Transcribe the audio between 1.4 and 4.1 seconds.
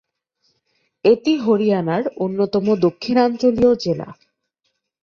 হরিয়ানার অন্যতম দক্ষিণাঞ্চলীয় জেলা।